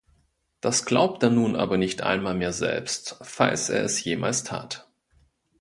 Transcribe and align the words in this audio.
Das 0.61 0.85
glaubt 0.87 1.21
er 1.21 1.29
nun 1.29 1.55
aber 1.55 1.77
nicht 1.77 2.01
einmal 2.01 2.33
mehr 2.33 2.53
selbst, 2.53 3.19
falls 3.21 3.69
er 3.69 3.83
es 3.83 4.03
jemals 4.03 4.43
tat. 4.43 4.89